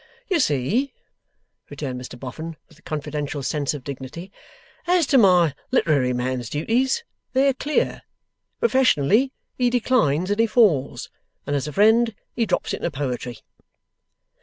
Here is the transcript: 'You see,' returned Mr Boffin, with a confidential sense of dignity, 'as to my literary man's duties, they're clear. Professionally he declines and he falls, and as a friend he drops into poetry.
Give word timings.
'You 0.27 0.39
see,' 0.39 0.93
returned 1.69 2.01
Mr 2.01 2.19
Boffin, 2.19 2.57
with 2.67 2.79
a 2.79 2.81
confidential 2.81 3.43
sense 3.43 3.75
of 3.75 3.83
dignity, 3.83 4.31
'as 4.87 5.05
to 5.05 5.19
my 5.19 5.53
literary 5.69 6.11
man's 6.11 6.49
duties, 6.49 7.03
they're 7.33 7.53
clear. 7.53 8.01
Professionally 8.59 9.31
he 9.59 9.69
declines 9.69 10.31
and 10.31 10.39
he 10.39 10.47
falls, 10.47 11.11
and 11.45 11.55
as 11.55 11.67
a 11.67 11.73
friend 11.73 12.15
he 12.35 12.47
drops 12.47 12.73
into 12.73 12.89
poetry. 12.89 13.37